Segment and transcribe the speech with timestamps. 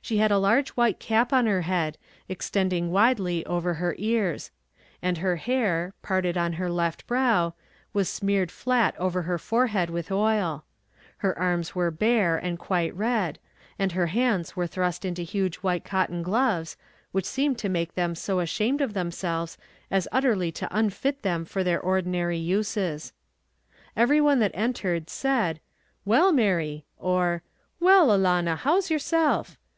[0.00, 1.98] She had a large white cap on her head,
[2.30, 4.50] extending widely over her ears;
[5.02, 7.52] and her hair, parted on her left brow,
[7.92, 10.64] was smeared flat over her forehead with oil:
[11.18, 13.38] her arms were bare, and quite red,
[13.78, 16.78] and her hands were thrust into huge white cotton gloves,
[17.12, 19.58] which seemed to make them so ashamed of themselves
[19.90, 23.12] as utterly to unfit them for their ordinary uses.
[23.94, 25.60] Everyone that entered, said,
[26.06, 27.42] "Well, Mary," or,
[27.78, 29.58] "Well, alanna, how's yourself?"